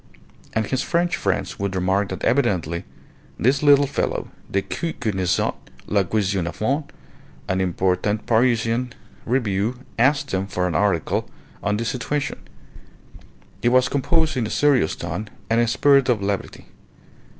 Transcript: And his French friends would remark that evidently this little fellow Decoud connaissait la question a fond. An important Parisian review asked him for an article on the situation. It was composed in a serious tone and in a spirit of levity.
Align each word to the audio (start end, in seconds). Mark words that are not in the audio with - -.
And 0.53 0.65
his 0.65 0.81
French 0.81 1.15
friends 1.15 1.59
would 1.59 1.75
remark 1.75 2.09
that 2.09 2.23
evidently 2.25 2.85
this 3.37 3.61
little 3.61 3.85
fellow 3.85 4.31
Decoud 4.51 4.99
connaissait 4.99 5.53
la 5.85 6.01
question 6.01 6.47
a 6.47 6.51
fond. 6.51 6.91
An 7.47 7.61
important 7.61 8.25
Parisian 8.25 8.93
review 9.27 9.77
asked 9.99 10.33
him 10.33 10.47
for 10.47 10.65
an 10.65 10.73
article 10.73 11.29
on 11.61 11.77
the 11.77 11.85
situation. 11.85 12.39
It 13.61 13.69
was 13.69 13.89
composed 13.89 14.35
in 14.35 14.47
a 14.47 14.49
serious 14.49 14.95
tone 14.95 15.29
and 15.51 15.59
in 15.59 15.65
a 15.65 15.67
spirit 15.67 16.09
of 16.09 16.19
levity. 16.19 16.65